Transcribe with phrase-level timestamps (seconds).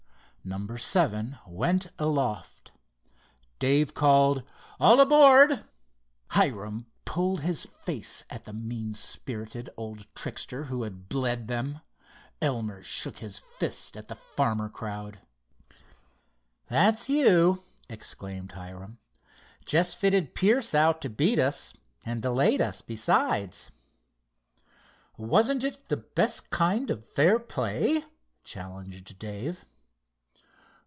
[0.43, 2.71] Number seven went aloft.
[3.59, 4.41] Dave called
[4.79, 5.65] "all aboard!"
[6.29, 11.81] Hiram pulled his face at the mean spirited old trickster who had bled them.
[12.41, 15.19] Elmer shook his fist at the farmer crowd.
[16.65, 18.97] "That's you!" exclaimed Hiram.
[19.63, 21.71] "Just fitted Pierce out to beat us,
[22.03, 23.69] and delayed us, besides."
[25.17, 28.03] "Wasn't it the best kind of fair play?"
[28.43, 29.65] challenged Dave.